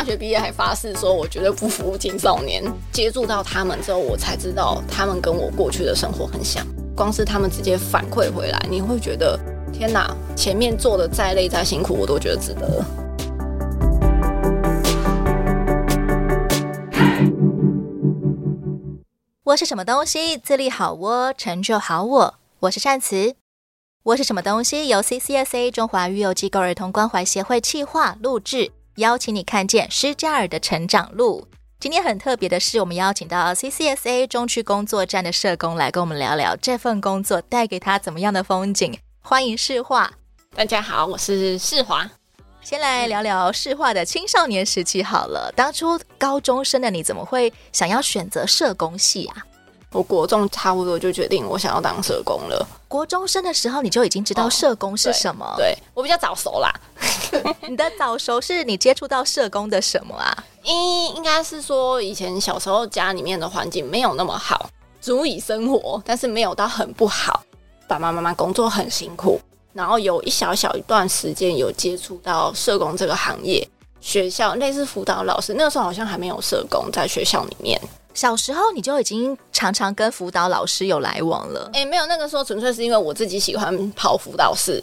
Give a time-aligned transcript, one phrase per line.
[0.00, 2.64] 大学毕业还发誓说，我绝对不服务青少年。
[2.90, 6.66] 接触到他们之后，我才知道他们跟我过去的生活很像。
[6.96, 9.38] 光是他们直接反馈回来，你会觉得
[9.70, 12.82] 天哪，前面做的再累再辛苦，我都觉得值得。
[19.44, 20.38] 我是什么东西？
[20.38, 22.34] 自立好我，成就好我。
[22.60, 23.34] 我是善慈。
[24.02, 24.88] 我是什么东西？
[24.88, 31.46] 由 CCSA 中华育幼机构儿童关怀协会企划录制，邀请你看见施加尔的成长路。
[31.78, 38.98] 今天很特别的是，我们邀请到 CCSA 中区工作站的社工来跟我们聊聊这份工作带给他怎么样的风景。
[39.22, 40.12] 欢迎世华。
[40.56, 42.10] 大家好，我是世华。
[42.62, 45.50] 先来聊聊世华的青少年时期好了。
[45.56, 49.46] 当初高中生的你怎么会想要选择社工系啊？
[49.92, 52.68] 我国中差不多就决定我想要当社工了。
[52.86, 55.46] 国中生的时候你就已经知道社工是什么？
[55.46, 56.72] 哦、对，对我比较早熟啦。
[57.68, 60.44] 你的早熟是你接触到社工的什么啊？
[60.64, 64.68] 应应该是说以前小时候家里面的环境没有那么好，
[65.00, 67.42] 足以生活，但是没有到很不好。
[67.88, 69.40] 爸爸妈妈工作很辛苦，
[69.72, 73.66] 然后有一小小一段时间有接触到社工这个行业，
[74.00, 77.80] 学校类似辅导老师，那个时候好像还没有社工在学校里面。
[78.12, 81.70] 小时候你就已经常常跟辅导老师有来往了？
[81.72, 84.82] 哎、欸，没有，那个时候纯粹是因为我自己喜欢跑辅导室，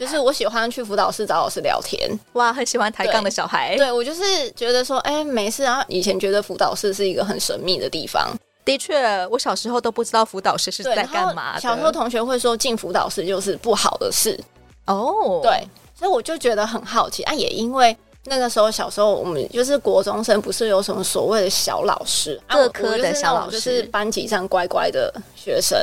[0.00, 2.10] 就是我喜欢去辅导室找老师聊天。
[2.32, 3.76] 哇，很喜欢抬杠的小孩。
[3.76, 5.84] 对，对我就是觉得说，哎、欸，没事啊。
[5.88, 8.34] 以前觉得辅导室是一个很神秘的地方。
[8.64, 11.60] 的确，我小时候都不知道辅导室是在干嘛的。
[11.60, 14.40] 小时候同学会说进辅导室就是不好的事。
[14.86, 15.62] 哦，对，
[15.94, 17.94] 所以我就觉得很好奇啊，也因为。
[18.24, 25.78] 那个时候，小时候我们就是国中生，不是有什么所谓的小老师，各科的小老师，就是班级上乖乖的学生，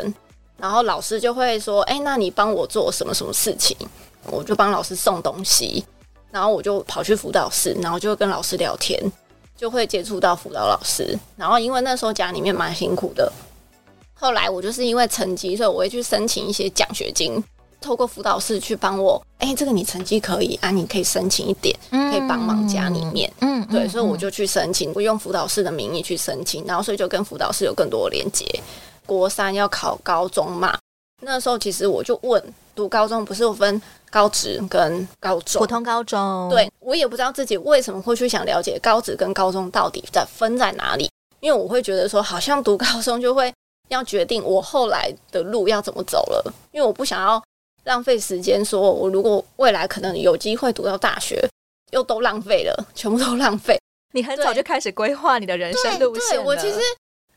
[0.57, 3.75] 然后老师就会说：“哎，那你帮我做什么什么事情？”
[4.27, 5.83] 我就帮老师送东西，
[6.31, 8.99] 然后我就跑去辅导室，然后就会跟老师聊天，
[9.55, 11.17] 就会接触到辅导老师。
[11.35, 13.31] 然后因为那时候家里面蛮辛苦的，
[14.13, 17.43] 后来我就是因为成绩，所以我会去申请一些奖学金。
[17.79, 28.43] 透过辅导室去帮我，哎、欸，这个你成绩可以啊，你可以申请一点，可以帮忙家里面，嗯，对，嗯、所以我就去申请，我用辅导室的名义去申请，然后所以就跟辅导室有更多的连接。
[29.05, 30.75] 国三要考高中嘛，
[31.21, 32.43] 那时候其实我就问，
[32.77, 43.51] 读高中不是有分高职跟高中，普通高中，对，我也不知道自己为什么会去想了解高职跟高中到底在分在哪里，因为我会觉得说，好像读高中就会
[43.89, 47.43] 要决定我后来的路要怎么走了，因为我不想要。
[47.83, 51.47] 浪费时间，说我如果未来可能有机会读到大学，
[51.91, 53.79] 又都浪费了，全部都浪费。
[54.11, 56.43] 你很早就开始规划你的人生路线。
[56.43, 56.77] 我其实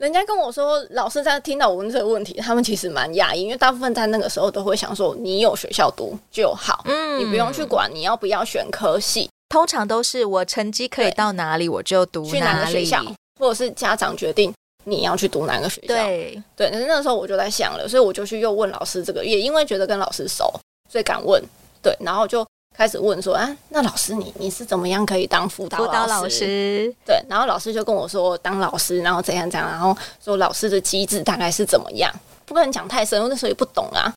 [0.00, 9.28] 人家跟我说，老师在听到我问这个问题，他们其实蛮讶异，因为大部分在那个时候都会想说，你有学校读就好，嗯，你不用去管你要不要选科系。
[9.50, 13.04] 通常都是我成绩可以到哪里我就读哪里，去哪个学校，
[13.38, 14.50] 或者是家长决定。
[14.84, 15.88] 你要去读哪个学校？
[15.88, 20.50] 对对，但是那个时候我就在想了，所以我就去又问老师这个，也因为觉得跟老师熟，
[20.90, 21.42] 所以敢问。
[21.82, 22.46] 对，然后就
[22.76, 26.92] 开始问说啊，那老师你你是怎么样可以当辅导辅导老师？
[27.04, 32.10] 对，然后老师就跟我说当老师，然后怎样怎样，然后说老师的机制大概是怎么样，
[32.47, 34.12] 不可能讲太深，因为那时候也不懂啊。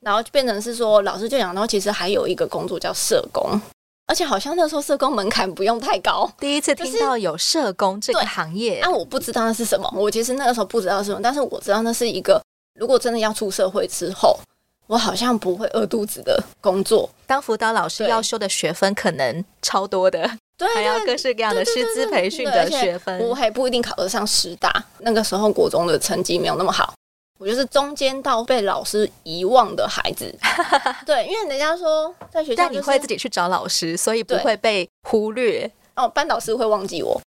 [0.00, 3.60] 然后就变成是说老师就讲，然后其实还有一个工作叫社工。
[4.06, 8.80] 而且好像那时候社工门槛不用太高，第一次听到有社工这个行业。
[8.80, 12.42] 那、啊、我不知道那是什么，我其实那个时候不知道是什么，但是我知道那是一个，
[12.80, 14.38] 如果真的要出社会之后，
[14.88, 17.08] 我好像不会饿肚子的工作。
[17.26, 24.84] 当辅导老师要修的学分可能超多的，对，还要各式各样的师资培训的学分，我还不一定考得上师大。
[24.98, 26.92] 那个时候国中的成绩没有那么好。
[27.38, 30.36] 我就是中间到被老师遗忘的孩子，
[31.06, 35.70] 对，因为人家说在学校、就是，但你会自己去找老师，所以不会被忽略。
[35.94, 37.20] 哦，班导师会忘记我，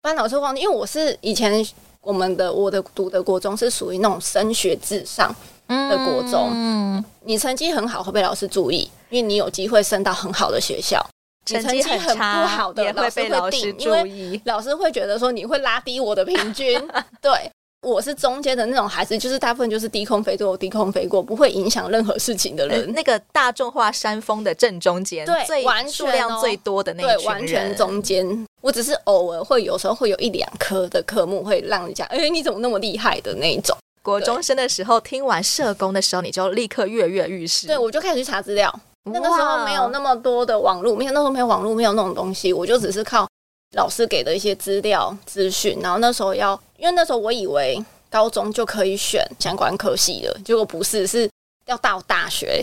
[0.00, 1.66] 班导师会忘记，因为我是以前
[2.02, 5.34] 我们的我的读的国中是属于那种升学至上
[5.68, 11.00] 的国中，嗯，你成绩很好会被老师注意，因为你有机会升到很好的学校。
[11.44, 16.80] 成绩很不好的老师会被老师注意，老师会觉得说你会拉低我的平均，
[17.20, 17.50] 对。
[17.82, 22.92] 我是中间的那种孩子，就是大部分就是低空飞过，低空飞过，不会影响任何事情的人。
[22.92, 28.46] 那个大众化山峰的正中间，对，最数量最多的那一群人，对，完全中间。
[28.60, 33.76] 我只是偶尔会有时候会有一两科的科目会让人家，哎、欸，你怎么那么厉害的那一种。
[34.00, 37.66] 国中生的时候，听完社工的时候，你就立刻跃跃欲试。
[37.66, 38.72] 对，我就开始去查资料。
[39.10, 43.26] 那个时候没有那么多的网络，没有那时候没有网络，没有那种东西，我就只是靠
[43.72, 45.78] 老师给的一些资料资讯。
[45.80, 47.84] 然后那时候要，因为那时候我以为。
[48.12, 51.26] 高中就可以选相关科系了，结果不是，是
[51.64, 52.62] 要到大学。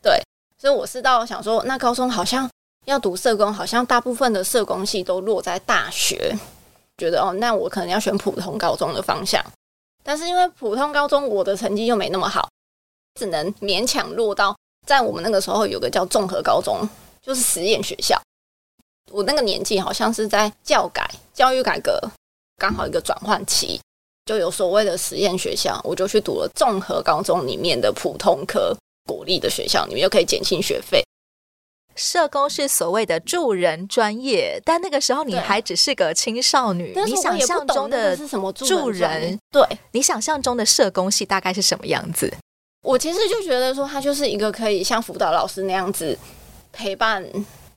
[0.00, 0.22] 对，
[0.56, 2.48] 所以我是到想说，那高中好像
[2.84, 6.32] 要读社工，好像大部分的社工系都落在大学，
[6.96, 9.44] 觉得哦，那我可能要选普通高中的方向。
[10.04, 12.48] 但是因为普通高中我的成绩又没那么好，
[13.18, 14.56] 只能勉强落到
[14.86, 16.88] 在我们那个时候有个叫综合高中，
[17.20, 18.16] 就是实验学校。
[19.14, 22.00] 我那个年纪好像是在教改、教育改革
[22.56, 23.80] 刚好一个转换期。
[24.26, 28.74] 就有所谓的实验学校，我就去读了综合高中里面的普通科
[29.06, 31.04] 国立的学校，你们又可以减轻学费。
[31.94, 39.38] 社工是所谓的助人专业，但那个时候你还只是个青少女，你想象中的是什么助人？
[39.52, 39.62] 对，
[39.92, 42.32] 你想象中的社工系大概是什么样子？
[42.82, 46.18] 我其实就觉得说，他就是一个可以像辅导老师那样子
[46.72, 47.24] 陪伴。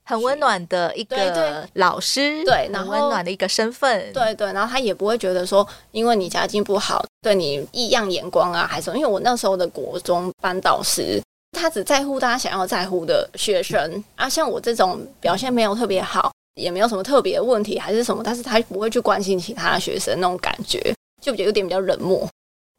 [0.08, 11.22] 很温暖的一个老师，对，然后温暖的一个身份，对对，然后他也不会觉得说，因为你家境不好，对你异样眼光啊，还是因为我那时候的国中班导师，
[11.52, 20.80] 他只在乎大家想要在乎的学生啊，像我这种表现没有特别好，也没有什么特别的问题，还是什么，但是他不会去关心其他的学生那种感觉，
[21.22, 22.26] 就觉得有点比较冷漠。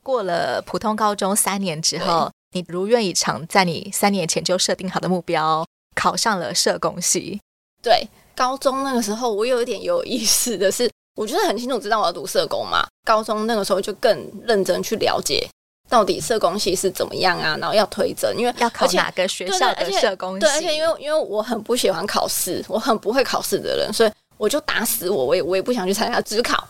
[0.02, 5.66] 过了普通高中三年之后，你如愿以偿，在你三年前就设定好的目标。
[5.98, 7.40] 考上了社工系，
[7.82, 8.06] 对，
[8.36, 12.86] 高中那个时候我有一点有意思的是，我就是很清楚知道我要读社工嘛。
[13.04, 14.16] 高中那个时候就更
[14.46, 15.48] 认真去了解
[15.88, 20.40] 到底社工系是怎么样啊，然后要推甄，因为要考哪个学校的社工系。
[20.40, 26.68] 对，而且因为因为我很不喜欢考试，我很不会考试的人，所以我就打死我，我也我也不想去参加职考，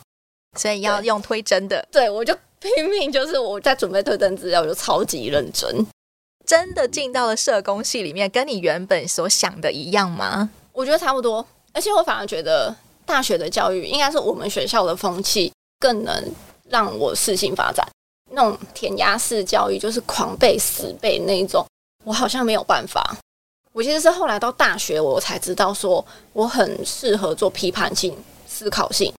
[0.56, 1.86] 所以要用推甄的。
[1.92, 5.68] 对，我就拼命，就是我在准备推甄资料，我就超级认真。
[6.48, 10.48] 真的进到了社工系里面，跟你原本所想的一样吗？
[10.72, 12.74] 我觉得差不多，而且我反而觉得
[13.04, 16.24] 大学的教育应该是我们学校的风气更能
[16.70, 17.86] 让我适性发展。
[18.30, 21.62] 那种填鸭式教育，就是狂背死背那一种，
[22.04, 23.14] 我好像没有办法。
[23.74, 26.02] 我其实是后来到大学，我才知道说
[26.32, 28.16] 我很适合做批判性
[28.46, 29.12] 思考性。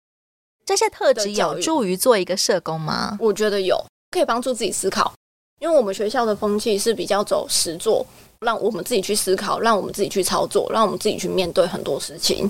[0.65, 3.17] 这些特质有助于做一个社工吗？
[3.19, 5.13] 我觉得有，可以帮助自己思考。
[5.59, 8.05] 因为我们学校的风气是比较走实作，
[8.39, 12.49] 让我们自己去思考，让我们自己去操作，让我们自己去面对很多事情。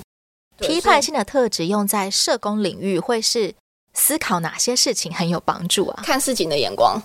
[0.58, 3.52] 批判性的特质用在社工领域，会是
[3.94, 6.02] 思考哪些事情很有帮助啊？
[6.04, 7.02] 看事情的眼光，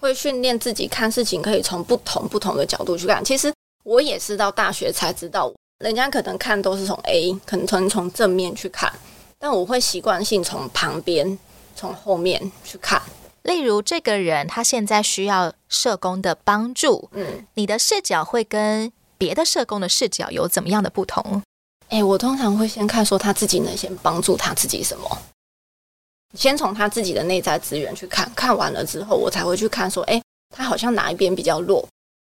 [0.00, 3.24] 会训练自己看事情可以从不同不同的角度去看。
[3.24, 3.52] 其实
[3.84, 8.92] 我也是到大学才知道，人家可能看都是从 A，可能从从正面去看，
[9.38, 11.38] 但我会习惯性从旁边、
[11.76, 13.00] 从后面去看。
[13.44, 21.42] 例如，这个人他现在需要社工的帮助，嗯，你的视角会跟别的社工的视角有怎么样的不同？
[21.90, 25.18] 哎，我通常会先看说他自己能先帮助他自己什么，
[26.34, 31.86] 先从他自己的内在资源去看，看完了之后，我才会去看说，哎，他好像哪一边比较弱，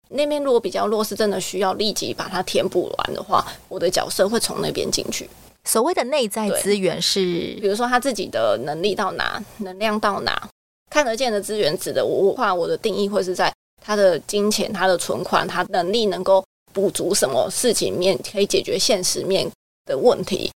[0.10, 5.28] 那边如果比较弱，是真的需要立即把它填补完的话，我的角色会从那边进去。
[5.64, 10.48] 所谓的内在资源是，比如说他自己的能力到哪，能量到哪。
[10.90, 16.44] 看得见的资源指的我话，我的定义会是在他的金钱、他的存款、他能力能够
[16.74, 19.50] 补足什么事情面，可以解决现实面
[19.86, 20.52] 的问题。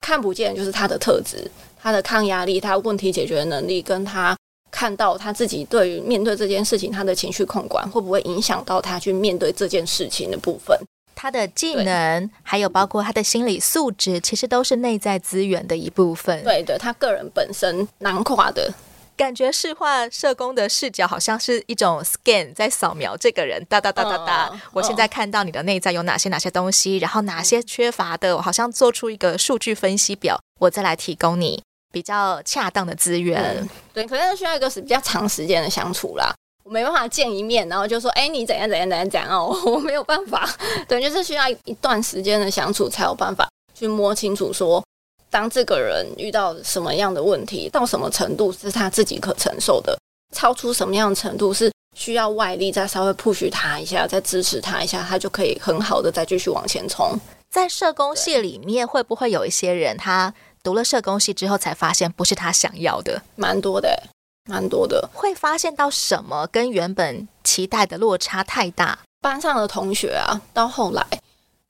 [0.00, 1.50] 看不见就是他的特质，
[1.80, 4.36] 他的抗压力、他问题解决能力，跟他
[4.70, 10.78] 看到他自己对于面对这件事情，他的情绪控管会不会影响到他去面对这件事情的部分。
[11.14, 16.44] 他的技能，还有包括他的心理素质，其实都是内在资源的一部分。
[16.44, 18.72] 对的，他个人本身囊括的。
[19.18, 24.60] 感觉视化社工的视角好像是一种 scan，在扫描这个人，哒哒哒哒哒。
[24.72, 31.60] 我现在看到你的内在有哪些哪些东西，然后哪些缺乏的，我好像做出一个数据分析表，我再来提供你
[31.92, 33.56] 比较恰当的资源。
[33.60, 36.32] 嗯、对，可能需要一个是比较长时间的相处啦，
[36.62, 40.48] 我没办法见一面，然后就说，哎，你怎样怎样怎样怎样哦， 我没有办法。
[40.86, 44.80] 对，就是需要一段时间的相处才有办法去摸清楚说。
[45.30, 49.98] 当这个人遇到什么样的问题，到什么程度是他自己可承受的，
[50.34, 57.18] 超出什么样的程度是需要外力再稍微 push 他一下，再支持他一下，他就可以很好的再继续往前冲。
[57.50, 60.32] 在社工系里面，会不会有一些人，他
[60.62, 63.22] 读了社工系之后才发现不是他想要的？
[63.36, 64.02] 蛮多的，
[64.44, 65.08] 蛮多的。
[65.12, 68.98] 会发现到什么跟原本期待的落差太大？
[69.20, 71.04] 班上的同学啊，到后来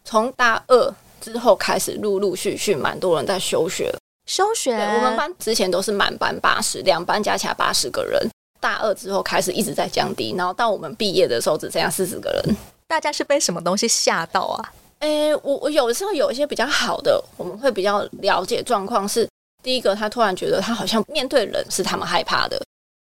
[0.05, 0.95] 从大二。
[1.21, 3.93] 之后开始陆陆续续蛮多人在休学，
[4.27, 4.73] 休学。
[4.73, 8.29] 我们班之前都是满班八十，两班加起来八十个人。
[8.61, 12.57] 大二之后开始一直在降低，然后到我们毕业的时候只剩下四十个人。
[12.87, 14.73] 大家是被什么东西吓到啊？
[15.01, 19.23] 诶，我我有的时候有一些比较好的，我们会比较了解状况是。
[19.23, 19.29] 是
[19.61, 22.63] 第一个，他突然觉得他好像面对人是他们害怕的，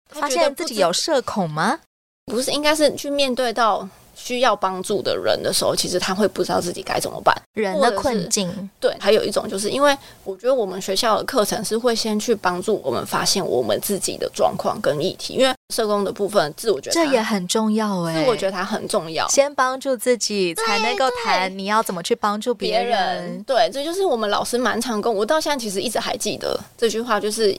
[0.08, 1.78] 发现自己有社恐吗？
[2.24, 3.86] 不是，应该是去面对到。
[4.22, 7.34] 需要帮助的人的时候，其实他会不知道自己该怎么办。
[7.54, 22.90] 人的困境，对，还有一种就是因为我觉得我们学校的课程是会先去帮助我们发现我们自己的状况跟议题，因为社工的部分自我觉得这也很重要哎、欸，自我觉得它很重要，先帮助自己才能够谈你要怎么去帮助别人，
[23.24, 23.42] 人。
[23.44, 27.56] 对，这就是我们老师蛮常跟我到现在其实一直还记得这句话，就是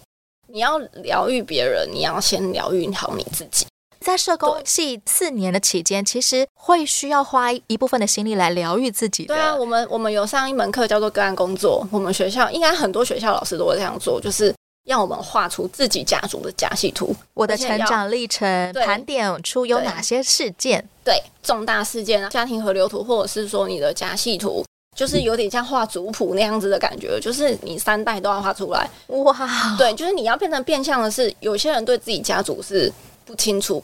[0.48, 3.66] 你要疗愈别人，你要先疗愈好你自己。
[4.06, 9.26] 在社工系四年的期间，其实会需要花一部分的心力来疗愈自己。
[9.26, 14.54] 对啊，我们我们有上一门课叫做个案工作，我们学校应该很多学校老师都会这样做，就是
[14.86, 24.66] 让我们画出自己家族的家系图，我的成长历程，盘点出有哪些事件，对，对重大事件啊，家庭河流图，或者是说你的家系图，
[24.98, 28.90] 就是有点像画族谱那样子的感觉，就是你三代都要画出来。
[29.08, 32.92] 哇，对，就是你要变成变相的是，有些人对自己家族是
[33.24, 33.82] 不清楚。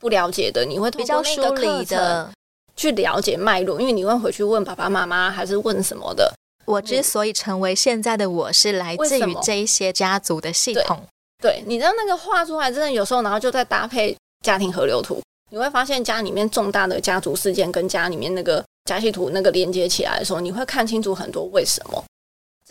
[0.00, 2.32] 不了解的，你会通过那个课程
[2.74, 6.32] 去了解脉络，因为你会回去问爸爸妈妈，还是问什么的。
[6.64, 11.04] 我之所以成为现在的我，是来自于这一些家族的系统。
[11.42, 22.04] 对，你知道那个画出来，真的有时候，然后就在搭配家庭河流图，你会发现家里面重大的家族事件跟家里面那个家系图那个连接起来的时候，你会看清楚很多为什么。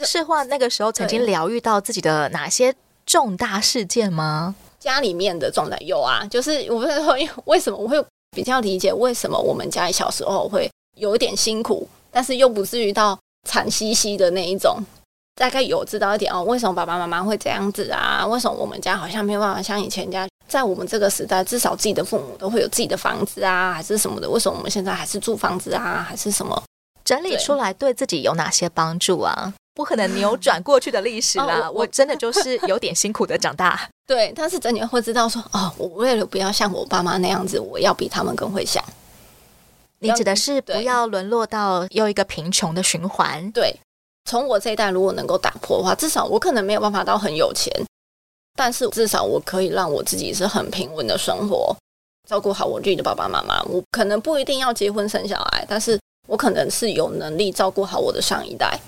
[0.01, 2.73] 是画那个时候曾经疗愈到自己的哪些
[3.05, 4.55] 重大事件吗？
[4.79, 13.17] 家里面的状态有啊，就是我不是说，因为 为什么我会比较理解为什么我们家里小时候会有一点辛苦，但是又不至于到
[13.47, 14.77] 惨兮兮的那一种，
[15.35, 16.43] 大概有知道一点哦。
[16.43, 18.25] 为什么爸爸妈妈会这样子啊？
[18.25, 24.29] 为什么我们家好像没有办法像以前家，在我们这个时代，至少自己的父母都会有自己的房子啊，还是什么的？
[24.29, 26.61] 为什么我们现在还是住房子啊，还是什么？
[27.03, 29.53] 整理出来对自己有哪些帮助啊？
[29.73, 31.67] 不可能扭转过去的历史啦！
[31.67, 33.89] 哦、我，我真的就是有点辛苦的长大。
[34.05, 38.83] 对，但是真的会知道说，哦，我为了不要像我爸妈那样子，我要比他们更会想。
[39.99, 43.51] 你指的是不要沦落到又一个贫穷的循环？
[43.51, 43.75] 对，
[44.25, 47.71] 从我这一代如果能够打破的话，至少我可能没有办法到很有钱，
[48.55, 51.75] 但是至少我可以让我自己是很平稳的生活，
[52.27, 53.61] 照顾好我自己的爸爸妈妈。
[53.63, 58.79] 我可能不一定要结婚生小孩，但是我可能是有能力照顾好我的上一代。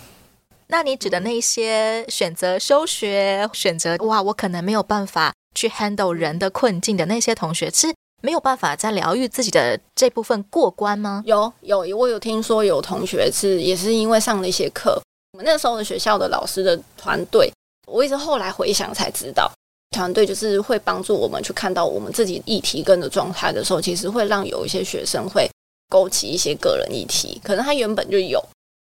[0.72, 11.22] 那你指的那些选择休学、选择哇，我可能没有办法去 handle 人的困境的那些同学，是没有办法在疗愈自己的这部分过关吗？
[11.26, 14.98] 有有，我有听说有同学是也是因为上了一些课，
[15.34, 17.52] 我们那时候的学校的老师的团队，
[17.88, 19.52] 我一直后来回想才知道，
[19.90, 25.50] 团队就是会帮助我们去看到我们自己议题跟的状态的时候，其实会让有一些学生会
[25.90, 28.42] 勾起一些个人议题，可能他原本就有。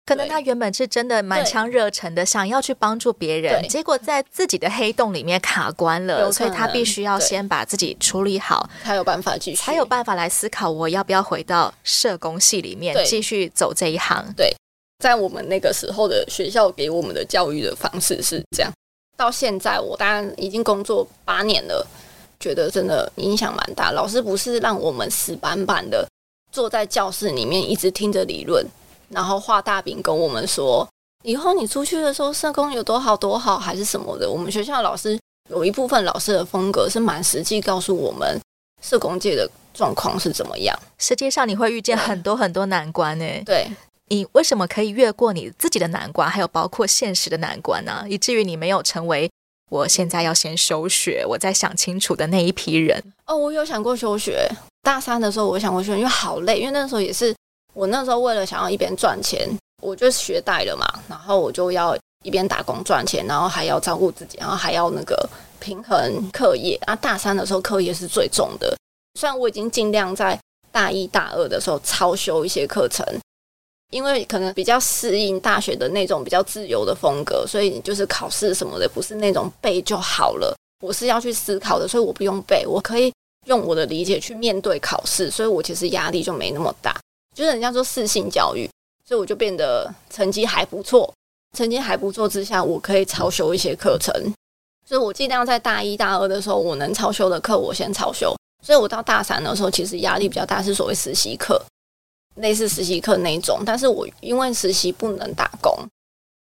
[0.06, 14.32] 可能他原本是真的满腔热忱的，想要去帮助别人，结果在自己的黑洞里面卡关了，所以他必须要先把自己处理好，才有办法继续，才有办法来思考我要不要回到社工系里面继续走这一行。
[14.36, 14.54] 对，
[15.02, 18.72] 在我们那个时候的学校给我们的教育的方式是这样，
[19.16, 21.84] 到现在我当然已经工作八年了，
[22.38, 23.90] 觉得真的影响蛮大。
[23.90, 26.08] 老师不是让我们死板板的
[26.52, 28.64] 坐在教室里面一直听着理论。
[29.08, 30.86] 然后画大饼跟我们说，
[31.22, 34.30] 以后你出去的时候，社工有多好多好，还是什么的。
[34.30, 38.40] 我们学校老师有一部分老师的风格是蛮实际，告诉我们
[38.82, 40.76] 社工界的状况是怎么样。
[40.98, 43.24] 实际上你会遇见很多很多难关呢。
[43.44, 43.68] 对，
[44.08, 48.04] 你为什么可以越过你自己的难关，还有包括现实的难关呢？
[48.08, 49.30] 以至于你没有成为
[49.70, 53.02] 我现在要先休学，我再想清楚的那一批人。
[53.26, 54.48] 哦，我有想过休学。
[54.82, 57.34] 大三的时候，我想过休学，因为好累，因为那时候也是。
[57.76, 59.46] 我那时候为了想要一边赚钱，
[59.82, 65.28] 我就学贷了嘛，然后我就要一边打工赚钱，然后还要照顾自己，然后还要那个
[65.60, 66.74] 平衡课业。
[66.86, 68.74] 啊，大三的时候课业是最重的，
[69.20, 70.38] 虽然我已经尽量在
[70.72, 73.06] 大一大二的时候超修一些课程，
[73.90, 83.12] 因为可能比较适应大学的那种比较自由的风格，所以就是考试什么的不是那种背就好了，我是要去思考的，所以我不用背，我可以
[83.44, 86.98] 用我的理解去面对考试，所以我其实压力就没那么大。
[87.36, 88.66] 就是人家说适性教育，
[89.06, 91.12] 所以我就变得成绩还不错。
[91.54, 94.10] 成绩还不错之下，我可以超修一些课程。
[94.88, 98.34] 所以我尽量在大一大二的时候，我能超修的课，我先超修。
[98.64, 101.62] 所以我到大三的时候，其实压力比较大，是所谓实习课，
[102.36, 103.62] 类似实习课那种。
[103.66, 105.76] 但是我因为实习不能打工，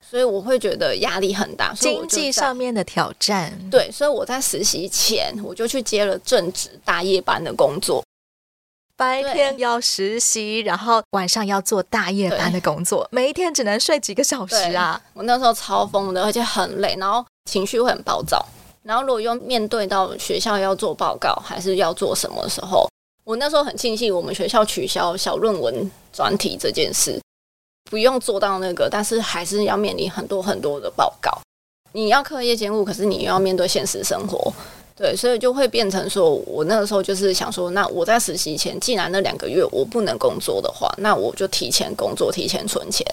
[0.06, 1.74] 所以我会觉得压力很大。
[1.74, 8.04] 经济上面的挑战，对，所以我在实习前，我就去接了正职大夜班的工作。
[9.02, 15.02] 白天要实习，然后晚上要做大夜班的工作，每一天只能睡几个小时啊！
[15.16, 18.46] 我那时候超疯的，而且很累，然后情绪会很暴躁。
[18.84, 22.88] 然后如果又面对到学校要做报告，还是要做什么的时候，
[23.24, 27.18] 我我那时候很庆幸我们学校取消小论文专题这件事，
[27.90, 31.32] 不用做到那个，但是还是要面临很多很多的报告。
[31.94, 34.54] 你要课业兼顾，可是你又要面对现实生活，
[35.02, 43.04] 对，所以就会变成说，我那个时候就是想说，那我在实习前，既然那两个月我不能工作的话，那我就提前工作，提前存钱。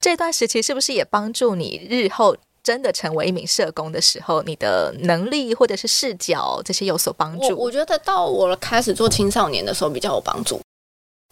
[0.00, 7.48] 这段时期是不是也帮助你日后真的成为一名社工的时候，你的能力或者是视角这些有所帮助？
[7.50, 10.58] 我，我觉得到我开始做青少年的时候比较有帮助，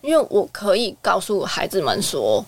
[0.02, 2.44] 因为我可以告诉孩子们说。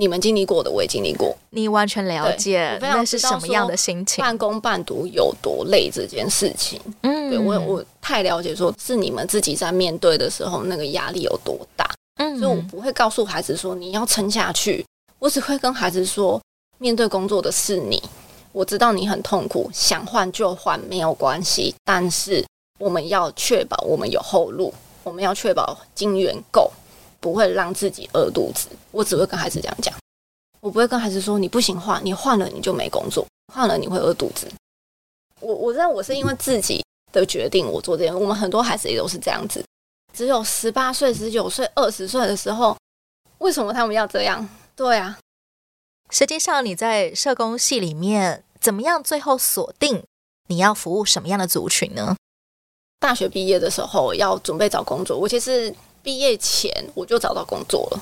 [0.00, 1.36] 你们经历过的，我也经历过。
[1.50, 6.80] 你完全了解那是什么样的心情，半工半读有多累这件事情。
[7.02, 11.86] 嗯，对我我太了解，说是你们自己在面对的时候，那个压力有多大。
[12.16, 14.82] 嗯，所以我不会告诉孩子说你要撑下去，
[15.18, 16.40] 我只会跟孩子说，
[16.78, 18.02] 面对工作的是你，
[18.52, 22.42] 我知道你很痛苦，想换就换没有关系，但是
[22.78, 24.72] 我们要确保我们有后路，
[25.04, 26.72] 我们要确保金源够。
[27.20, 29.94] 不会让自己饿肚子，我只会跟孩子这样讲，
[30.60, 34.50] 我不会跟孩子说你不行换，你换了你就没工作，换了你会饿肚子。
[35.40, 39.62] 我我知道我是因为自己的决定我做这件，我们很多孩子也都是这样子，
[40.14, 42.76] 只有十八岁、十九岁、二十岁的时候，
[43.38, 44.48] 为什么他们要这样？
[44.74, 45.18] 对啊，
[46.08, 49.02] 实际上你在社工系里面怎么样？
[49.02, 50.02] 最后锁定
[50.48, 52.16] 你要服务什么样的族群呢？
[52.98, 55.74] 大学毕业的时候要准备找工作，我其实。
[56.02, 58.00] 毕业前我就找到工作了。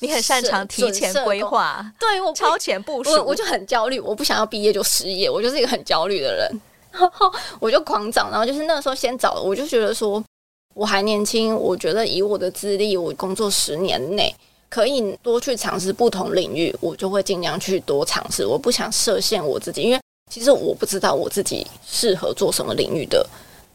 [0.00, 6.60] 你很擅长提前规划，对我超前部署，我我就很焦虑，我不想要毕业就失业，我就是一个很焦虑的人。
[6.92, 10.22] 然后我就狂找，然后就是那个时候先找，我就觉得说
[10.74, 14.32] 我还年轻，我觉得以我的资历，我工作十年内
[14.68, 18.46] 可以多去尝试不同领域，我就会尽量去多尝试。
[18.46, 23.28] 我不想设限我自己，因为其实我不知道我自己适合做什么领域的。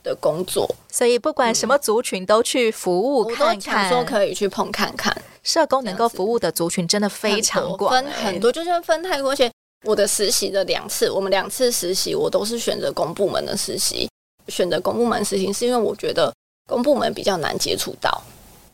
[0.04, 5.16] 的工作，所以不管什么族群都去服务看看，我都想说可以去碰看看。
[5.44, 9.32] 社工能够服务的族群真的非常广，分很多，就是分太多。
[9.32, 9.52] 而且
[9.86, 14.08] 我的实习的两次，我们两次实习，我都是选择公部门的实习。
[14.48, 16.34] 选择公部门实习是因为我觉得
[16.70, 18.22] 公部门比较难接触到。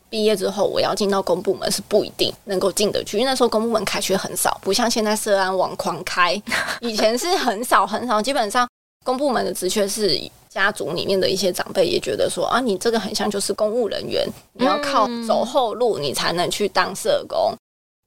[0.08, 6.40] 毕业之后我要进到公部门是不一定能够进得去，因为那时候公部门开缺很少，不像现在社安网狂开，
[6.80, 8.68] 以前是很少很少，基本上
[9.04, 10.20] 公部门的职缺是。
[10.52, 17.54] 家族里面的一些长辈也觉得说啊，你这个很像就是公务人员，你要靠走后路，你才能去当社工。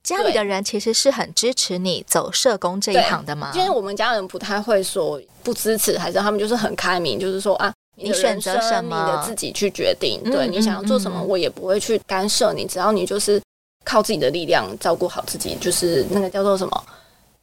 [0.03, 3.53] 家里的人其实是很支持你走社工这一行的吗？
[3.55, 10.21] 因为我们家人不太会说不支持，还是他们就是很开明，就是说啊，你选择什么，你的自己去决定。
[10.25, 13.41] 对，你想要做什么，我也不会去干涉你，只要你就是
[13.85, 16.83] 靠自己的力量照顾好自己，就是那个叫做什么，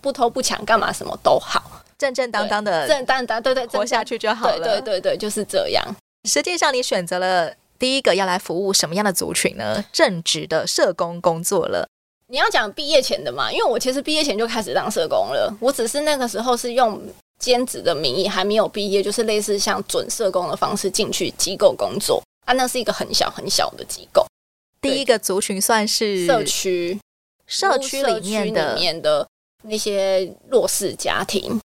[0.02, 1.62] 不偷不抢，干嘛什么都好。
[2.00, 4.58] 正正当当的，正当当，对对，活下去就好了。
[4.58, 5.84] 对对对对，就是这样。
[6.26, 9.84] 实际上，你选择了第一个要来服务什么样的族群呢？
[9.92, 11.86] 正职的社工工作了。
[12.28, 13.52] 你要讲毕业前的嘛？
[13.52, 17.02] 因为我其实毕业前就开始当社工了，我只是那个时候是用
[17.38, 22.22] 兼职的名义，还没有毕业，就是类似像准社工的方式进去机构工作。
[22.46, 24.26] 啊，那是一个很小很小的机构。
[24.80, 26.98] 第一个族群算是社区，
[27.46, 29.28] 社区里面的里面的
[29.64, 31.60] 那些弱势家庭。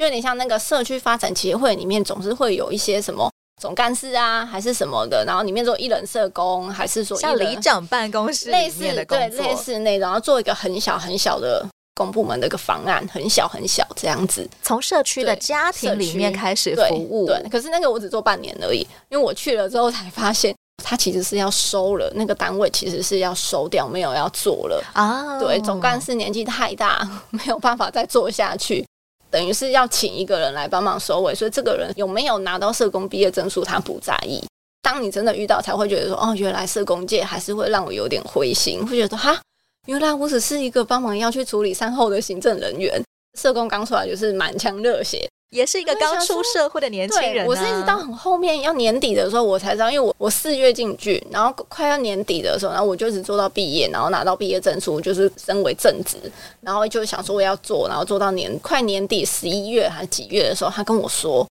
[0.00, 17.38] 就有点像那个社区发展协会里面，总是会有一些什么总干事啊，还是什么的，然后里面做一人社工，还是说像里长办公室类似的对，类似那种，然后做一个很小很小的公部门的一个方案，很小很小这样子，从社区的家庭里面开始服务對。
[17.42, 25.38] 对，可是那个我只做半年而已，因为我去了之后才发现，他其实是要收了，那个单位其实是要收掉，没有要做了啊。
[25.38, 28.82] 对，总干事年纪太大， 没有办法再做下去。
[29.30, 34.42] 等于是要请一个人来帮忙收尾，所以这个人有没有拿到社工毕业证书，他不在意。
[34.82, 39.40] 当你真的遇到，才会觉得说，哦，原来社工界还是会让我有点灰心，会觉得哈，
[39.86, 43.00] 原来我只是一个帮忙要去处理善后的行政人员。
[43.38, 45.28] 社工刚出来就是满腔热血。
[45.50, 47.46] 也是一个刚出社会的年轻人，啊。
[47.46, 56.16] 我是一直到很后面要年底的时候，我才知道，因为我我四月进去，然后快要年底的时候，然后我就一直做到毕业，然后拿到毕业证书，就是升为正职，
[56.60, 61.44] 然后就想说我要做，然后做到年快年底十一月还是几月的时候，他跟我说：“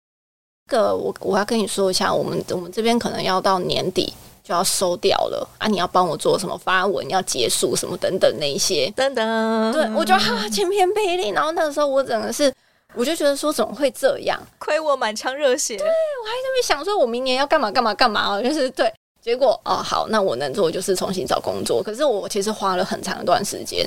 [0.71, 9.27] 这个我我要跟你说一下，我们我们这边可能要到年底就要收掉了啊，你要帮我做什么发文要结束什么等等那一些等等。”
[9.75, 12.53] 对，我觉得哈晴天霹雳，然后那个时候我整个是。
[12.95, 14.41] 我就觉得说怎么会这样？
[14.59, 15.77] 亏我满腔热血。
[15.77, 18.93] 对，我还在那边想说，我明年要干嘛干嘛干嘛哦， 就是对。
[19.21, 21.83] 结果哦，好，那我能做就是重新找工作。
[21.83, 23.87] 可是我其实花了很长一段时间，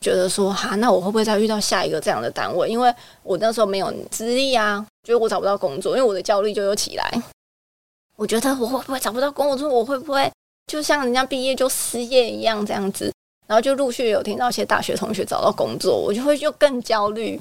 [0.00, 2.68] 觉得说哈，那我会不会再遇到下一个这样的单位？
[2.68, 7.22] 因为我那时候没有资历啊，觉得我找不到工作，因为我的焦虑就又起来。
[8.16, 9.68] 我觉得我会不会找不到工作？
[9.68, 10.30] 我会不会
[10.66, 13.10] 就像人家毕业就失业一样这样子。
[13.46, 17.40] 然后就陆续有听到一些大学同学找到工作，我就会就更焦虑，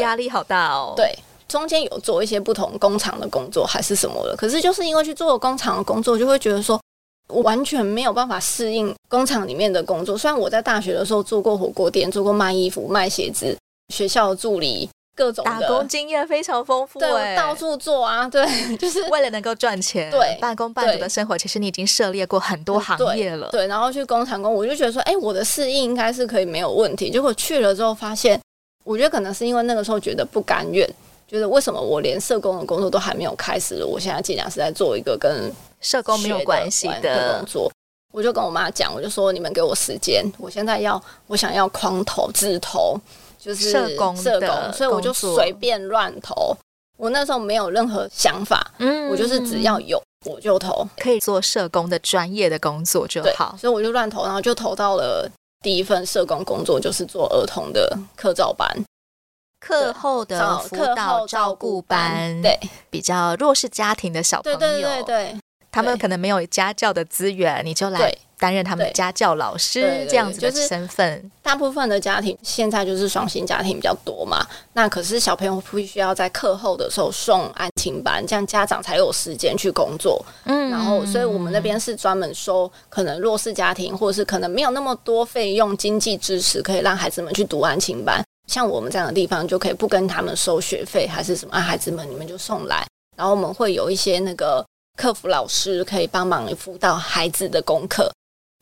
[0.00, 0.94] 压力好大哦。
[0.96, 1.14] 对，
[1.48, 6.80] 中间有做一些不同工厂的工作还是什么的，可是就是因为去做工厂的工作，就会觉得说
[7.28, 10.16] 我完全没有办法适应工厂里面的工作。
[10.16, 13.56] 虽然我在大学的时候做过火锅店，做过卖衣服、卖鞋子，
[13.92, 14.88] 学校的助理。
[15.16, 18.46] 各种打工经验非常丰富，对，到处做啊，对，
[18.76, 20.08] 就是为了能够赚钱。
[20.12, 23.48] 对，半工半读的生活，其实你已经涉猎过很多行业了。
[23.50, 27.10] 对，然后去工厂工，我就觉得说，哎，我的适应应该是可以没有问题。
[27.10, 28.38] 结果去了之后，发现，
[28.86, 30.88] 我觉得可能是因为那个时候觉得不甘愿，
[31.26, 37.70] 觉得为什么我连社工的工作都还没有开始，我现在竟然是在做一个跟社工没有关系的工作。
[38.12, 42.98] 我就跟我妈讲，我就说，你们给我时间，我现在要，我想要框投指投。
[43.38, 46.56] 就是社工，社工，所以我就随便乱投。
[46.96, 53.54] 我那时候没有任何想法，嗯，我就是只要有我就投，可以做社工的专业的工作就好。
[53.56, 55.30] 所以我就乱投，然后就投到了
[55.66, 58.68] 第一份社工工作，就是做儿童的课照班、
[59.58, 62.56] 课后的辅导照顾班，对，
[62.88, 65.40] 比较弱势家庭的小朋友，对对对对，
[65.72, 68.16] 他们可能没有家教的资源，你就来。
[68.38, 74.46] 担任他们的家教老师这样子的身份，就是，大部分的家庭现在就是双薪家庭比较多嘛。
[74.74, 80.22] 那可是小朋友必须要在课后的时候送安亲班，这样家长才有时间去工作。
[80.44, 88.22] 嗯，然后所以我们那边是专门收可能弱势家庭，或者是可能没有那么多费用经济支持，可以让孩子们去读安亲班。
[88.46, 94.64] 像我们这样的地方就可以不跟他们收学费，还是什么，啊，孩子们你们就送来，然后我们会有一些那个
[94.96, 98.12] 客服老师可以帮忙辅导孩子的功课。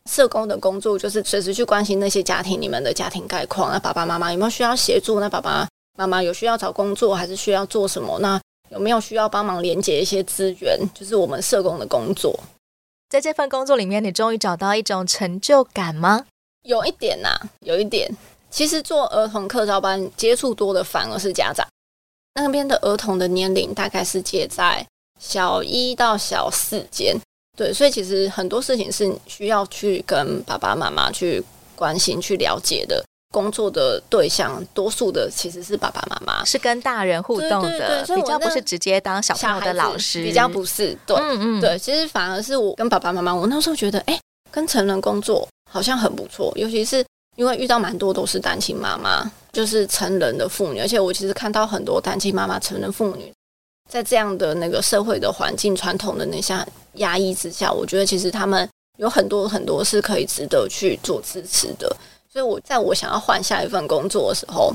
[0.09, 3.71] 社工的工作就是随时去关心那些家庭，你们的家庭概况。
[3.71, 5.19] 那爸爸妈妈有没有需要协助？
[5.19, 8.19] 那爸爸妈妈有需要找工作，还是需要做什么？
[8.19, 8.39] 那
[8.69, 10.79] 有没有需要帮忙连接一些资源？
[10.93, 12.39] 就是我们社工的工作。
[13.09, 16.25] 在这份工作里面，你终于找到一种成就感吗？
[16.63, 17.29] 有一点呐、
[17.61, 18.09] 有一点。
[18.49, 21.67] 其实做儿童课照班接触多的反而是家长。
[22.35, 24.85] 那边的儿童的年龄大概是介在
[25.19, 27.15] 小一到小四间。
[27.55, 31.43] 对，所以其实很多事情是需要去跟爸爸妈妈去
[31.75, 33.03] 关心、去了解的。
[33.31, 40.97] 工作的对象，多数的其实是爸爸妈妈，是跟大人互动的，比较不是直接当小朋友的老师，比较不是。
[41.05, 44.17] 对，嗯嗯，对，其实反而是我跟爸爸妈妈，我那时候觉得，哎，
[44.51, 47.03] 跟成人工作好像很不错，尤其是
[47.35, 53.29] 因为遇到蛮多都是单亲妈妈，就是成人的妇女，而且我其实看到很多单亲妈妈、成人妇女。
[53.89, 58.67] 在这样的那个社会的环境、传统的那下压抑之下，我觉得其实他们
[58.97, 61.95] 有很多很多是可以值得去做支持的。
[62.31, 64.73] 所以我在我想要换下一份工作的时候，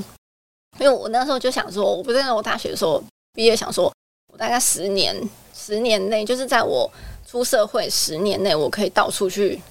[0.79, 3.91] 因为我那时候就想说，我不是在我大学的时候毕业，想说
[4.31, 5.15] 我大概十年
[5.53, 6.89] 十年内，就是在我
[7.27, 9.61] 出社会十年内，我可以到处去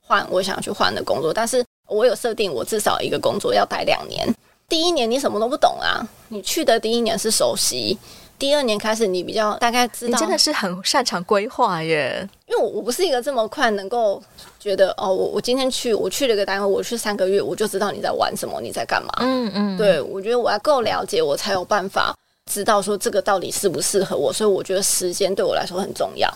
[0.00, 1.34] 换我想要去换的工作。
[1.34, 4.26] 但是我有设定，我至少一个工作要待两年。
[4.68, 7.98] 第一年你什么都不懂啊，你去的第一年是熟悉。
[8.38, 12.28] 第二年开始，你比较大概知道，你真的是很擅长规划耶。
[12.46, 14.22] 因为我我不是一个这么快能够
[14.60, 19.12] 觉得哦，我我今天去，我去了一个单位，我去三个月，我就知道你在玩什么，你在干嘛。
[19.20, 22.14] 嗯嗯，对，我觉得我要够了解，我才有办法
[22.50, 24.32] 知道说这个到底适不适合我。
[24.32, 26.32] 所以我觉得时间对我来说很重要。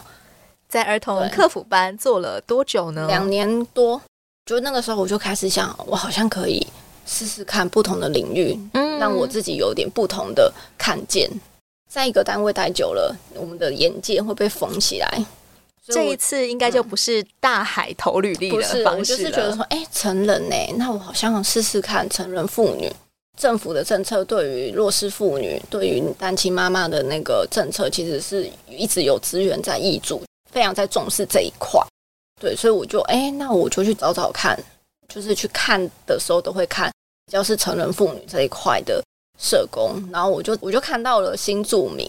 [0.68, 3.06] 在儿童客服班做了多久呢？
[3.06, 4.00] 两年多。
[4.46, 6.66] 就那个时候我就开始想，我好像可以
[7.04, 11.30] 试试看不同的领域，嗯，让我自己有点不同的看见。
[11.98, 15.26] 在一个单位待久了，我们的眼界会被缝起来。
[15.84, 18.90] 这一次应该就不是大海投履历的方式了。
[18.92, 20.54] 我就是觉得说，哎，成人呢？
[20.76, 22.88] 那我好像试试看成人妇女
[23.36, 31.80] 政府的政策，对于弱势妇女、对于单亲妈妈的那个政策，其实是一直有资源在挹注，非常在重视这一块。
[32.40, 34.56] 对，所以我就哎，那我就去找找看，
[35.08, 36.92] 就是去看的时候都会看，
[37.26, 39.02] 比较是成人妇女这一块的。
[39.38, 42.06] 社工，然后我就我就看到了新住民，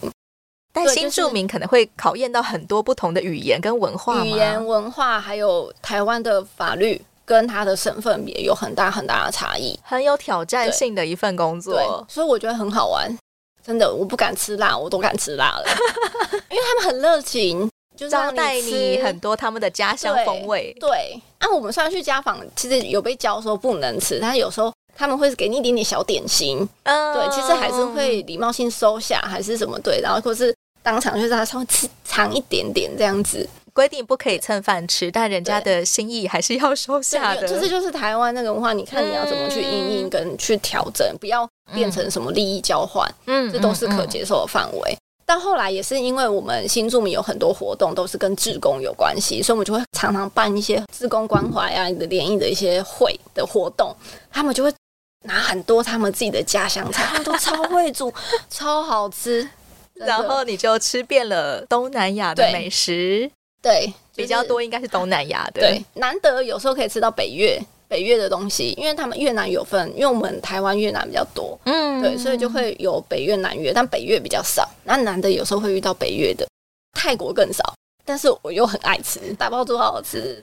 [0.74, 13.08] 但新住民可能会考验到很多不同的语言跟文化，语言文化还有台湾的法律跟他的身份也有很大很大的差异，很有挑战性的一份工作，对，所以我觉得很好玩，
[13.63, 15.65] 真的，我不敢吃辣，我都敢吃辣了，
[16.50, 24.74] 因为他们很热情，就是招待你很多他们的家乡风味，对，对，啊，我们虽然去家访，其实有被教说不能吃，但是有时候。
[25.00, 37.48] 他们会给你一点点小点心，嗯，对，其实还是会礼貌性收下，还是什么对，然后或是当场就是他稍微吃尝一点点这样子，规定不可以蹭饭吃，但人家的心意还是要收下的。
[37.48, 44.98] 就是就是台湾那个文化，你看你要怎么去应应跟去调整，不要变成什么利益交换，嗯，这都是可接受的范围。
[45.26, 53.96] 但后来也是因为我们新住民有很多活动都是跟志工有关系，所以我们就会常常办一些志工关怀啊你的联谊的一些会的活动，
[54.32, 54.74] 他们就会
[55.24, 58.14] 拿很多他们自己的家乡菜， 他们都超会煮，
[58.50, 59.48] 超好吃。
[59.94, 63.30] 然后你就吃遍了东南亚的美食，
[63.62, 67.62] 对，就是、比较多应该是东南亚的，对，难得有时候可以吃到北越。
[67.90, 74.70] 北越的东西，因为他们越南有分，因为我们台湾越南比较多，嗯，对，所以就会有北越、南越，但北越比较少。
[74.84, 76.46] 那难得有时候会遇到北越的，
[76.94, 77.74] 泰国更少。
[78.06, 80.40] 但是我又很爱吃，打包猪好好吃，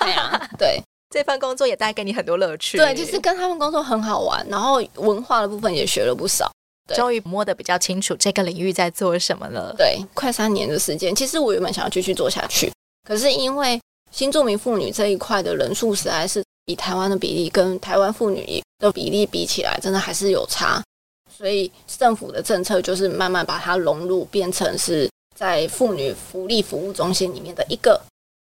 [0.00, 2.76] 对 啊，对，这份工作也带给你很多乐趣。
[2.78, 6.50] 对，就是跟他们工作很好玩，然后文化的部分也学了不少，
[6.94, 9.74] 终于摸得比较清楚这个领域在做什么了。
[9.76, 12.72] 对，快三年的时间，其实我原本想要继续做下去，
[13.06, 16.42] 可是因为新住民妇女这一块的人数实在是。
[16.70, 20.84] 以台湾的比例跟台湾妇女的比例比起来，真的还是有差，
[21.34, 27.98] 所以政府的政策就是慢慢把它融入，变成是在妇女福利服务中心里面的一个，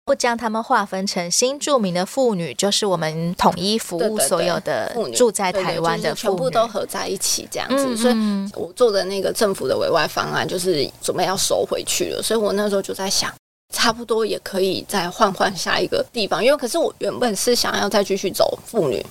[0.09, 7.97] 不将他们划分成新住民的妇女，就是我们统一服务所有的住在台湾的妇女，全部都合在一起这样子。
[7.97, 8.14] 所以
[8.55, 13.33] 我做的那个政府的委外方案，就是准备要收回去了，所以我那时候就在想。
[13.75, 19.05] 差不多也可以再换换下一个地方，因为可是我原本是想要再继续走妇女，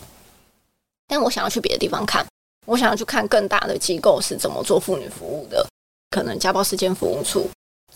[1.08, 2.26] 但我想要去别的地方看，
[2.66, 5.64] 我想要去看更大的机构是怎么做妇女服务的，
[6.10, 7.48] 可能家暴事件服务处。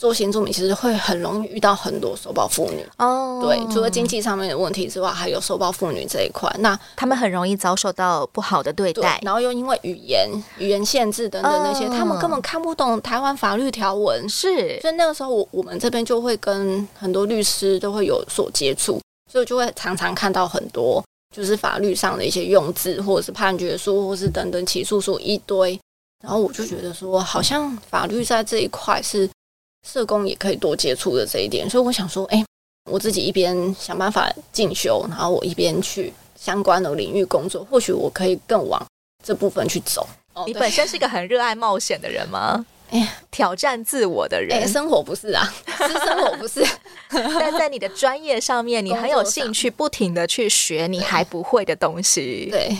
[0.01, 3.43] 做新住民其实会很容易遇到很多受暴妇女哦，oh.
[3.43, 11.95] 对，除了经济上面的问题之外，还有受暴妇女这一块，那他们很容易遭受到不好的对待，对，然后又因为语言、语言限制等等那些，oh.
[11.95, 18.99] 他们根本看不懂台湾法律条文，是，所以那个时候我我们这边就会跟很多律师都会有所接触，
[19.31, 21.03] 所以我就会常常看到很多
[21.35, 25.79] 就是法律上的一些用字，或者是判决书，或是等等起诉书一堆，
[26.23, 29.29] 然后我就觉得说，好像法律在这一块是。
[29.87, 32.43] 社工也可以多接触的这一点，所以我想说，哎，
[32.89, 38.83] 我自己一边想办法进修，然后我一边去相关的领域工作，或许我可以更往
[39.23, 40.07] 这部分去走。
[40.45, 42.65] 你本身是一个很热爱冒险的人吗？
[42.91, 44.67] 哎，挑战自我的人。
[44.67, 46.61] 生活不是啊， 是生活不是。
[47.09, 52.49] 但在你的专业上面，你很有兴趣，不停的去学你还不会的东西。
[52.51, 52.77] 对。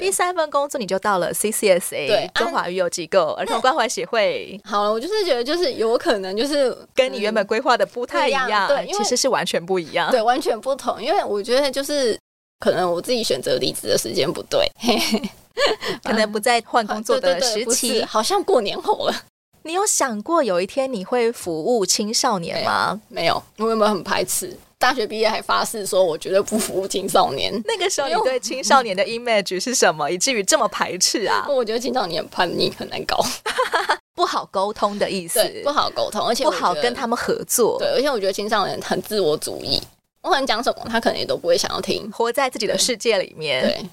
[0.00, 4.60] 第三份工作你就到了 CCSA，对，中华育幼机构儿童关怀协会。
[4.64, 11.00] 好了，我就是觉得就是有可能就是跟你原本规划的不太一样，对，其实是完全不一样，对，完全不同。
[11.02, 12.18] 因为我觉得就是
[12.58, 14.66] 可能我自己选择离职的时间不对，
[16.02, 19.14] 可能不在换工作的时期， 好像过年后了。
[19.62, 22.98] 你有想过有一天你会服务青少年吗？
[23.08, 24.56] 没有，我有没有很排斥？
[24.80, 27.52] 大学毕业还发誓说，我绝对不服务青少年。
[27.66, 31.44] 那个时候你对青少年的 image 是什么，以至于这么排斥啊？
[31.46, 33.22] 我觉得青少年很叛逆，很难搞，
[34.16, 35.38] 不好沟通的意思。
[35.38, 37.76] 对，不好沟通，而且不好跟他们合作。
[37.78, 39.78] 对，而且我觉得青少年很自我主义，
[40.22, 43.86] 我可能讲什么，他可能也都不会想要听，活在自己的世界里面。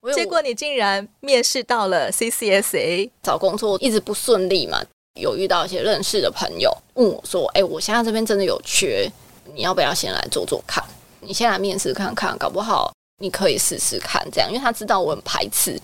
[0.00, 4.82] 对，结果你竟然面试到了 CCSA，找工作一直不顺利嘛，
[5.20, 9.06] 有遇到一些认识的朋友问我说：“哎，我现在这边真的有缺。”
[9.54, 10.82] 你要不要先来做做看？
[11.20, 14.26] 你先来面试看看，搞不好你可以试试看。
[14.32, 15.78] 这样，因为他知道我很排斥，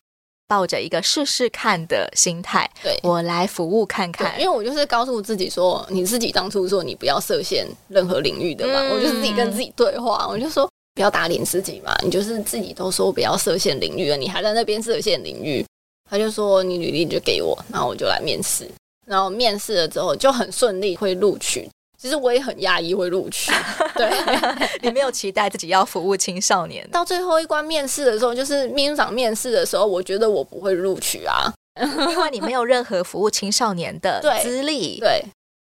[0.48, 4.40] 抱着一个试试看的心态，对，我来服务看看。
[4.40, 11.94] 因为我就是告诉自己说，你自己当初说你不要设限任何领域的嘛，嗯、我就是自己跟自己对话，我就说不要打脸自己嘛。
[12.02, 15.64] 你就是自己都说不要设限领域了，你还在那边设限领域。
[16.08, 18.66] 他就说你履历就给我，然后我就来面试，
[19.06, 21.68] 然后面试了之后就很顺利会录取。
[22.06, 23.50] 其实我也很压抑会录取，
[23.96, 24.08] 对，
[24.80, 26.88] 你没有期待自己要服务青少年。
[26.92, 35.00] 到最后一关面试的时候，就是秘书长面试的时候，我觉得我不会录取啊，因为你没有任何服务青少年的 资历。
[35.00, 35.24] 对，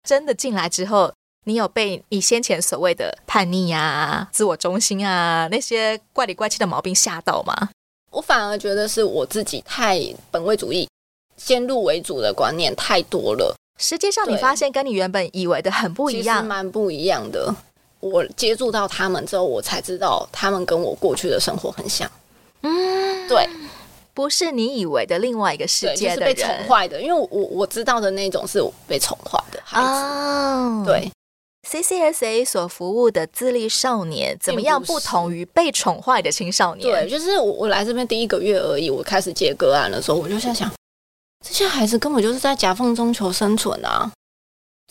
[0.07, 1.11] 真的进来之后，
[1.47, 7.71] 你有被你先前所谓的叛逆啊、自我中心啊那些怪里怪气的毛病吓到吗？
[8.11, 9.99] 我反而觉得是我自己太
[10.31, 10.87] 本位主义、
[11.39, 13.57] 先入为主的观念太多了。
[13.79, 17.55] 实际上，你发现跟你原本以为的很不一样，蛮不一样的。
[18.01, 22.11] 我接触到他们之后，我才知道他们跟我过去的生活很像。
[22.63, 23.49] 嗯，对，
[24.15, 27.01] 不是你以为的另外一个世界的人，就是被宠坏的。
[27.01, 29.87] 因为我我知道的那种是被宠坏的孩子。
[29.87, 31.11] 哦，对
[31.69, 36.89] ，CCSA 所服务的自立少年怎么样不同于被宠坏的青少年？
[36.89, 40.71] 对，就是我我来这边第一个月而已，我开始接个案的时候，我就在想。
[41.47, 44.11] 这些孩子根本就是在夹缝中求生存啊！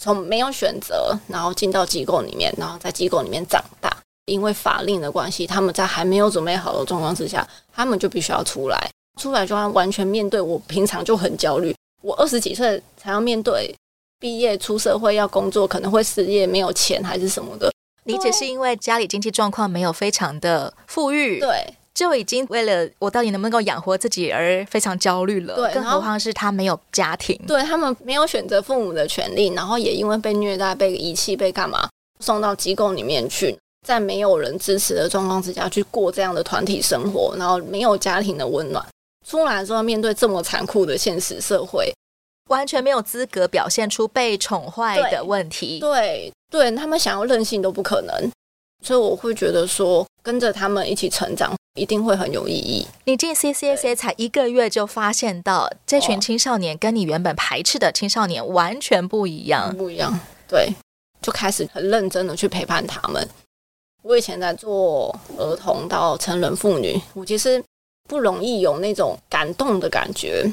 [0.01, 3.95] 从没有选择，然后进到机构里面，然后在机构里面长大。
[4.25, 8.89] 因为法令的关系，他们在还没有准备好的状况之下，他们就必须要出来。
[9.21, 10.41] 出来就要完全面对。
[10.41, 13.75] 我平常就很焦虑，我二十几岁才要面对
[14.19, 17.71] 毕业出社会要工作，可能会失业，没有钱还是什么的。
[18.05, 25.55] 你只是因为家里经济状况没有非常的富裕，对，就已经为了我到底能不能够养活自己而非常焦虑了。
[25.55, 38.85] 对，更何况是他没有家庭，对他们没有选择父母的权利，然后也因为被虐待、被遗弃、被干嘛送到机构里面去，在没有人支持的状况之下去过这样的团体生活，然后没有家庭的温暖，
[39.25, 41.91] 出来之后面对这么残酷的现实社会。
[42.49, 45.79] 完全没有资格表现出被宠坏的问题。
[45.79, 48.31] 对对，对，他们想要任性都不可能，
[48.83, 52.87] 所以我会觉得说，跟着他们一起成长，一定会很有意义。
[53.03, 60.19] 你进 CCSA 才一个月就发现到这群青少年跟你原本排斥的青少年完全不一样，不一样。
[60.47, 60.73] 对，
[61.21, 63.29] 就开始很认真的去陪伴他们。
[64.01, 67.63] 我以前在做儿童到成人妇女，我其实
[68.09, 70.51] 不容易有那种感动的感觉。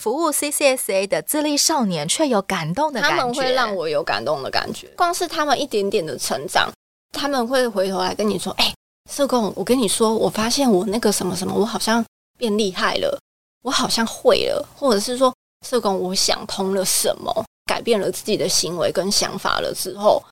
[0.00, 4.88] 服务 CCSA 的自立少年却有感动的感觉，他们会让我有感动的感觉。
[4.96, 6.72] 光是他们一点点的成长，
[7.12, 8.74] 他们会回头来跟你说：“哎、欸，
[9.08, 12.04] 社工，我跟你说，我发现我那个什么什么，我好像
[12.36, 13.18] 变厉害了，
[13.62, 15.32] 我好像会了，或者是说，
[15.66, 20.22] 社工，我想通了什么，改变了自己的行为跟想法了之后，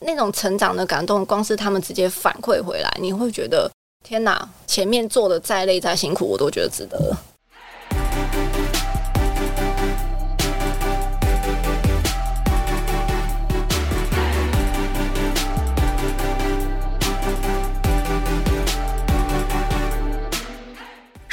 [0.00, 3.70] 那种成长的感动，光是他们直接反馈回来，你会觉得
[4.04, 7.16] 天哪，前面做的再累再辛苦，我都觉得值得了。”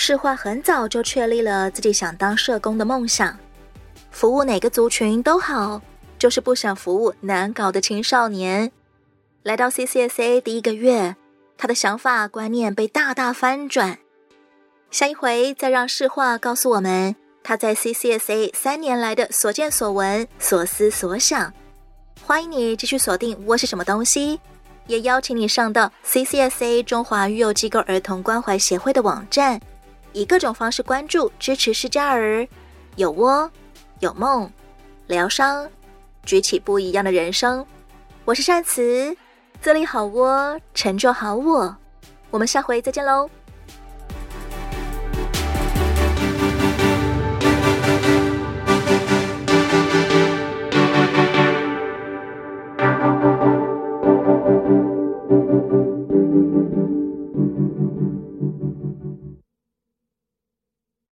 [0.05, 3.39] 世化很早就确立了自己想当社工的梦想，
[4.11, 5.81] 服务哪个族群都好，
[6.19, 8.69] 就是不想服务难搞的青少年。
[9.43, 11.15] 来到 CCSA 第一个月，
[11.57, 13.97] 他的想法观念被大大翻转。
[14.91, 21.53] 下一回再让世化告诉我们他在 CCSA 三年来的所见所闻、所思所想。
[22.25, 24.35] 欢迎你继续锁定《窝是什么东西》，
[24.87, 29.61] 也邀请你上到 CCSA 中华育幼机构儿童关怀协会的网站。
[30.13, 32.47] 以各种方式关注、支持施加儿，
[32.95, 33.49] 有窝，
[33.99, 34.49] 有梦，
[35.08, 35.67] 疗伤，
[36.23, 37.65] 举起不一样的人生。
[38.23, 39.15] 我是善慈，
[39.62, 41.76] 这里好窝，成就好我。
[42.30, 43.30] 我们下回再见喽。